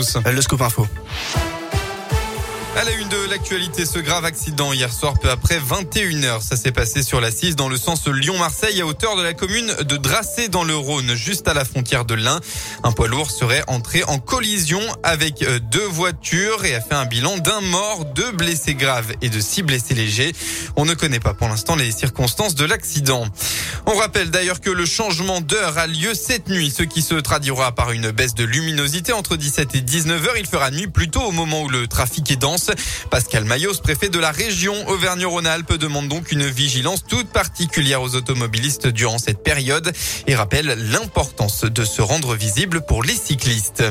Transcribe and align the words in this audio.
tous. 0.00 0.16
Le 0.32 0.40
scoop 0.40 0.62
info. 0.62 0.86
À 2.80 2.84
la 2.84 2.92
une 2.92 3.10
de 3.10 3.28
l'actualité, 3.28 3.84
ce 3.84 3.98
grave 3.98 4.24
accident 4.24 4.72
hier 4.72 4.90
soir 4.90 5.18
peu 5.20 5.28
après 5.28 5.58
21h. 5.58 6.40
Ça 6.40 6.56
s'est 6.56 6.72
passé 6.72 7.02
sur 7.02 7.20
la 7.20 7.30
6 7.30 7.54
dans 7.54 7.68
le 7.68 7.76
sens 7.76 8.06
Lyon-Marseille 8.06 8.80
à 8.80 8.86
hauteur 8.86 9.16
de 9.16 9.22
la 9.22 9.34
commune 9.34 9.66
de 9.82 9.98
Dracé 9.98 10.48
dans 10.48 10.64
le 10.64 10.74
Rhône, 10.74 11.14
juste 11.14 11.46
à 11.46 11.52
la 11.52 11.66
frontière 11.66 12.06
de 12.06 12.14
l'Ain. 12.14 12.40
Un 12.82 12.92
poids 12.92 13.06
lourd 13.06 13.30
serait 13.30 13.62
entré 13.66 14.02
en 14.04 14.18
collision 14.18 14.80
avec 15.02 15.42
euh, 15.42 15.58
deux 15.58 15.84
voitures 15.84 16.64
et 16.64 16.74
a 16.74 16.80
fait 16.80 16.94
un 16.94 17.04
bilan 17.04 17.36
d'un 17.36 17.60
mort, 17.60 18.06
deux 18.06 18.32
blessés 18.32 18.74
graves 18.74 19.12
et 19.20 19.28
de 19.28 19.40
six 19.40 19.62
blessés 19.62 19.94
légers. 19.94 20.32
On 20.76 20.86
ne 20.86 20.94
connaît 20.94 21.20
pas 21.20 21.34
pour 21.34 21.48
l'instant 21.48 21.76
les 21.76 21.92
circonstances 21.92 22.54
de 22.54 22.64
l'accident. 22.64 23.26
On 23.84 23.94
rappelle 23.94 24.30
d'ailleurs 24.30 24.62
que 24.62 24.70
le 24.70 24.86
changement 24.86 25.42
d'heure 25.42 25.76
a 25.76 25.86
lieu 25.86 26.14
cette 26.14 26.48
nuit, 26.48 26.72
ce 26.74 26.82
qui 26.82 27.02
se 27.02 27.16
traduira 27.16 27.74
par 27.74 27.92
une 27.92 28.10
baisse 28.10 28.34
de 28.34 28.44
luminosité 28.44 29.12
entre 29.12 29.36
17 29.36 29.74
et 29.74 29.80
19 29.82 30.22
h 30.22 30.28
Il 30.38 30.46
fera 30.46 30.70
nuit 30.70 30.86
plutôt 30.86 31.22
au 31.22 31.32
moment 31.32 31.62
où 31.62 31.68
le 31.68 31.86
trafic 31.86 32.30
est 32.30 32.36
dense. 32.36 32.69
Pascal 33.10 33.44
Mayos, 33.44 33.74
préfet 33.82 34.08
de 34.08 34.18
la 34.18 34.30
région 34.30 34.74
Auvergne-Rhône-Alpes, 34.88 35.74
demande 35.74 36.08
donc 36.08 36.32
une 36.32 36.46
vigilance 36.46 37.04
toute 37.04 37.28
particulière 37.28 38.02
aux 38.02 38.14
automobilistes 38.14 38.86
durant 38.86 39.18
cette 39.18 39.42
période 39.42 39.92
et 40.26 40.34
rappelle 40.34 40.76
l'importance 40.90 41.64
de 41.64 41.84
se 41.84 42.02
rendre 42.02 42.34
visible 42.34 42.82
pour 42.82 43.02
les 43.02 43.14
cyclistes. 43.14 43.84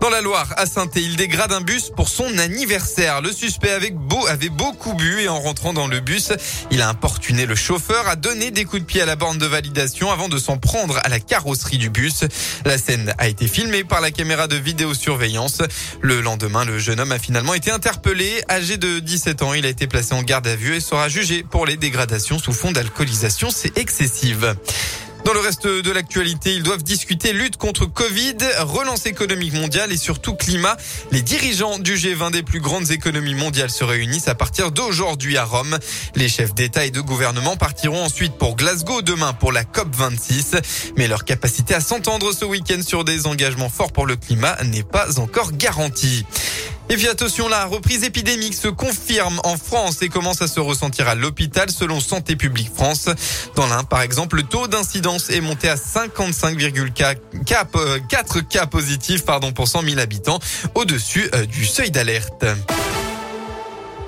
Dans 0.00 0.10
la 0.10 0.20
Loire, 0.20 0.52
à 0.56 0.66
saint 0.66 0.88
il 0.96 1.16
dégrade 1.16 1.52
un 1.52 1.60
bus 1.60 1.90
pour 1.94 2.08
son 2.08 2.38
anniversaire. 2.38 3.22
Le 3.22 3.32
suspect 3.32 3.70
avait, 3.70 3.90
beau, 3.90 4.26
avait 4.26 4.50
beaucoup 4.50 4.92
bu 4.94 5.22
et 5.22 5.28
en 5.28 5.40
rentrant 5.40 5.72
dans 5.72 5.86
le 5.86 6.00
bus, 6.00 6.32
il 6.70 6.82
a 6.82 6.88
importuné 6.88 7.46
le 7.46 7.54
chauffeur, 7.54 8.06
a 8.06 8.16
donné 8.16 8.50
des 8.50 8.64
coups 8.64 8.82
de 8.82 8.86
pied 8.86 9.00
à 9.00 9.06
la 9.06 9.16
borne 9.16 9.38
de 9.38 9.46
validation 9.46 10.10
avant 10.10 10.28
de 10.28 10.36
s'en 10.38 10.58
prendre 10.58 10.98
à 11.02 11.08
la 11.08 11.20
carrosserie 11.20 11.78
du 11.78 11.88
bus. 11.88 12.24
La 12.64 12.76
scène 12.76 13.14
a 13.18 13.28
été 13.28 13.48
filmée 13.48 13.84
par 13.84 14.00
la 14.00 14.10
caméra 14.10 14.46
de 14.46 14.56
vidéosurveillance. 14.56 15.62
Le 16.00 16.20
lendemain, 16.20 16.64
le 16.64 16.78
jeune 16.78 17.00
homme 17.00 17.12
a 17.12 17.18
finalement 17.18 17.54
été 17.54 17.70
interpellé. 17.70 18.42
Âgé 18.50 18.76
de 18.76 18.98
17 18.98 19.42
ans, 19.42 19.54
il 19.54 19.64
a 19.64 19.68
été 19.68 19.86
placé 19.86 20.14
en 20.14 20.22
garde 20.22 20.46
à 20.46 20.56
vue 20.56 20.76
et 20.76 20.80
sera 20.80 21.08
jugé 21.08 21.42
pour 21.42 21.66
les 21.66 21.76
dégradations 21.76 22.38
sous 22.38 22.52
fond 22.52 22.72
d'alcoolisation. 22.72 23.48
C'est 23.50 23.78
excessive. 23.78 24.54
Dans 25.24 25.32
le 25.32 25.40
reste 25.40 25.66
de 25.66 25.90
l'actualité, 25.90 26.52
ils 26.52 26.62
doivent 26.62 26.82
discuter 26.82 27.32
lutte 27.32 27.56
contre 27.56 27.86
Covid, 27.86 28.36
relance 28.60 29.06
économique 29.06 29.54
mondiale 29.54 29.90
et 29.90 29.96
surtout 29.96 30.34
climat. 30.34 30.76
Les 31.12 31.22
dirigeants 31.22 31.78
du 31.78 31.94
G20 31.94 32.30
des 32.30 32.42
plus 32.42 32.60
grandes 32.60 32.90
économies 32.90 33.34
mondiales 33.34 33.70
se 33.70 33.84
réunissent 33.84 34.28
à 34.28 34.34
partir 34.34 34.70
d'aujourd'hui 34.70 35.38
à 35.38 35.44
Rome. 35.44 35.78
Les 36.14 36.28
chefs 36.28 36.54
d'État 36.54 36.84
et 36.84 36.90
de 36.90 37.00
gouvernement 37.00 37.56
partiront 37.56 38.04
ensuite 38.04 38.34
pour 38.34 38.54
Glasgow 38.54 39.00
demain 39.00 39.32
pour 39.32 39.50
la 39.50 39.64
COP26. 39.64 40.60
Mais 40.98 41.08
leur 41.08 41.24
capacité 41.24 41.74
à 41.74 41.80
s'entendre 41.80 42.32
ce 42.32 42.44
week-end 42.44 42.82
sur 42.86 43.02
des 43.04 43.26
engagements 43.26 43.70
forts 43.70 43.92
pour 43.92 44.04
le 44.04 44.16
climat 44.16 44.56
n'est 44.64 44.82
pas 44.82 45.18
encore 45.20 45.52
garantie. 45.52 46.26
Et 46.90 46.96
puis 46.96 47.08
attention, 47.08 47.48
la 47.48 47.64
reprise 47.64 48.04
épidémique 48.04 48.54
se 48.54 48.68
confirme 48.68 49.40
en 49.44 49.56
France 49.56 50.02
et 50.02 50.08
commence 50.08 50.42
à 50.42 50.48
se 50.48 50.60
ressentir 50.60 51.08
à 51.08 51.14
l'hôpital 51.14 51.70
selon 51.70 51.98
Santé 51.98 52.36
publique 52.36 52.70
France. 52.74 53.08
Dans 53.56 53.66
l'un, 53.66 53.84
par 53.84 54.02
exemple, 54.02 54.36
le 54.36 54.42
taux 54.42 54.68
d'incidence 54.68 55.30
est 55.30 55.40
monté 55.40 55.68
à 55.68 55.76
55,4 55.76 58.46
cas 58.46 58.66
positifs 58.66 59.24
pardon, 59.24 59.52
pour 59.52 59.66
100 59.66 59.82
000 59.82 59.98
habitants, 59.98 60.38
au-dessus 60.74 61.30
euh, 61.34 61.46
du 61.46 61.64
seuil 61.64 61.90
d'alerte. 61.90 62.44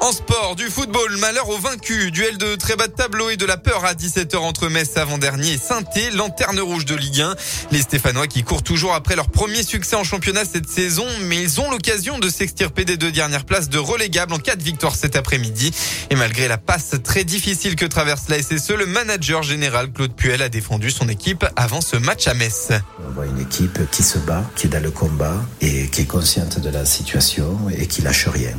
En 0.00 0.12
sport, 0.12 0.56
du 0.56 0.66
football, 0.66 1.16
malheur 1.16 1.48
aux 1.48 1.58
vaincus, 1.58 2.12
duel 2.12 2.36
de 2.36 2.55
très 2.55 2.77
bas 2.77 2.86
de 2.86 2.92
tableau 2.92 3.30
et 3.30 3.36
de 3.36 3.47
la 3.47 3.56
peur 3.56 3.84
à 3.84 3.94
17h 3.94 4.36
entre 4.36 4.69
Metz 4.69 4.97
avant-dernier 4.97 5.55
et 5.55 5.58
saint 5.58 5.80
lanterne 6.14 6.61
rouge 6.61 6.84
de 6.84 6.94
Ligue 6.94 7.22
1. 7.22 7.34
Les 7.72 7.80
Stéphanois 7.80 8.27
qui 8.27 8.42
courent 8.42 8.62
toujours 8.62 8.94
après 8.94 9.16
leur 9.16 9.28
premier 9.28 9.62
succès 9.62 9.97
en 9.97 10.05
championnat 10.05 10.44
cette 10.44 10.69
saison, 10.69 11.06
mais 11.22 11.42
ils 11.42 11.61
ont 11.61 11.70
l'occasion 11.70 12.19
de 12.19 12.28
s'extirper 12.28 12.84
des 12.84 12.97
deux 12.97 13.11
dernières 13.11 13.44
places 13.44 13.69
de 13.69 13.78
relégable 13.78 14.34
en 14.34 14.38
cas 14.38 14.55
de 14.55 14.62
victoire 14.62 14.94
cet 14.94 15.16
après-midi. 15.16 15.72
Et 16.10 16.14
malgré 16.14 16.47
la 16.47 16.58
passe 16.58 16.94
très 17.03 17.25
difficile 17.25 17.75
que 17.75 17.86
traverse 17.86 18.28
la 18.28 18.41
SSE, 18.41 18.72
le 18.72 18.86
manager 18.86 19.42
général 19.42 19.91
Claude 19.91 20.15
Puel 20.15 20.42
a 20.42 20.48
défendu 20.48 20.91
son 20.91 21.09
équipe 21.09 21.44
avant 21.56 21.81
ce 21.81 21.97
match 21.97 22.28
à 22.28 22.34
Metz. 22.34 22.69
On 23.06 23.12
voit 23.12 23.26
une 23.26 23.41
équipe 23.41 23.91
qui 23.91 24.03
se 24.03 24.19
bat, 24.19 24.44
qui 24.56 24.66
est 24.66 24.71
dans 24.71 24.82
le 24.82 24.91
combat 24.91 25.42
et 25.60 25.88
qui 25.88 26.03
est 26.03 26.06
consciente 26.06 26.60
de 26.60 26.69
la 26.69 26.84
situation 26.84 27.59
et 27.76 27.87
qui 27.87 28.03
lâche 28.03 28.28
rien. 28.28 28.54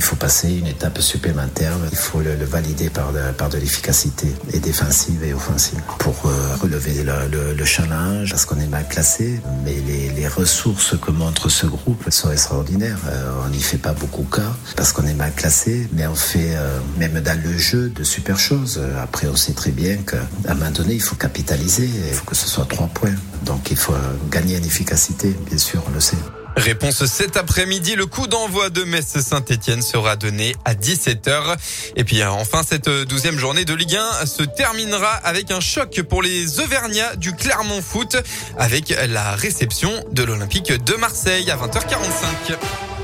Il 0.00 0.02
faut 0.02 0.16
passer 0.16 0.48
une 0.54 0.66
étape 0.66 0.98
supplémentaire. 1.02 1.74
Il 1.92 1.98
faut 1.98 2.20
le, 2.20 2.32
valider 2.46 2.88
par 2.88 3.12
de, 3.12 3.58
l'efficacité 3.58 4.28
et 4.54 4.58
défensive 4.58 5.22
et 5.22 5.34
offensive 5.34 5.78
pour 5.98 6.16
euh, 6.24 6.56
relever 6.62 7.04
le, 7.04 7.52
le, 7.52 7.64
challenge 7.66 8.30
parce 8.30 8.46
qu'on 8.46 8.58
est 8.60 8.66
mal 8.66 8.88
classé. 8.88 9.42
Mais 9.62 9.74
les, 9.86 10.08
les, 10.08 10.26
ressources 10.26 10.98
que 10.98 11.10
montre 11.10 11.50
ce 11.50 11.66
groupe 11.66 12.08
sont 12.08 12.32
extraordinaires. 12.32 12.96
Euh, 13.08 13.44
on 13.44 13.50
n'y 13.50 13.60
fait 13.60 13.76
pas 13.76 13.92
beaucoup 13.92 14.22
cas 14.22 14.54
parce 14.74 14.94
qu'on 14.94 15.06
est 15.06 15.12
mal 15.12 15.34
classé, 15.34 15.86
mais 15.92 16.06
on 16.06 16.14
fait 16.14 16.56
euh, 16.56 16.78
même 16.96 17.20
dans 17.20 17.38
le 17.38 17.58
jeu 17.58 17.90
de 17.90 18.02
super 18.02 18.38
choses. 18.38 18.80
Après, 19.02 19.26
on 19.26 19.36
sait 19.36 19.52
très 19.52 19.70
bien 19.70 19.98
qu'à 19.98 20.26
un 20.48 20.54
moment 20.54 20.70
donné, 20.70 20.94
il 20.94 21.02
faut 21.02 21.16
capitaliser. 21.16 21.90
Il 22.08 22.14
faut 22.14 22.24
que 22.24 22.36
ce 22.36 22.48
soit 22.48 22.64
trois 22.64 22.86
points. 22.86 23.16
Donc 23.44 23.70
il 23.70 23.76
faut 23.76 23.92
gagner 24.30 24.56
en 24.56 24.62
efficacité, 24.62 25.36
bien 25.46 25.58
sûr, 25.58 25.84
on 25.86 25.92
le 25.92 26.00
sait. 26.00 26.16
Réponse 26.56 27.06
cet 27.06 27.36
après-midi, 27.36 27.94
le 27.94 28.06
coup 28.06 28.26
d'envoi 28.26 28.70
de 28.70 28.84
Metz-Saint-Etienne 28.84 29.82
sera 29.82 30.16
donné 30.16 30.54
à 30.64 30.74
17h. 30.74 31.56
Et 31.96 32.04
puis 32.04 32.22
enfin, 32.24 32.62
cette 32.68 32.88
douzième 32.88 33.38
journée 33.38 33.64
de 33.64 33.74
Ligue 33.74 33.96
1 33.96 34.26
se 34.26 34.42
terminera 34.42 35.12
avec 35.12 35.50
un 35.50 35.60
choc 35.60 36.02
pour 36.02 36.22
les 36.22 36.60
Auvergnats 36.60 37.16
du 37.16 37.32
Clermont 37.34 37.82
Foot 37.82 38.16
avec 38.58 38.94
la 39.08 39.34
réception 39.36 39.90
de 40.12 40.22
l'Olympique 40.22 40.72
de 40.72 40.94
Marseille 40.94 41.50
à 41.50 41.56
20h45. 41.56 42.99